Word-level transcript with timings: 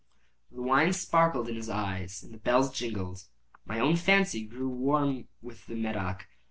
The 0.51 0.63
wine 0.63 0.93
sparkled 0.93 1.47
in 1.47 1.53
his 1.55 1.69
eyes 1.69 2.23
and 2.23 2.33
the 2.33 2.39
bells 2.39 2.73
jingled. 2.75 3.25
My 3.65 3.79
own 3.79 3.97
fancy 3.97 4.43
grew 4.43 4.67
warm 4.67 5.27
with 5.43 5.67
the 5.67 5.75
Medoc. 5.75 6.25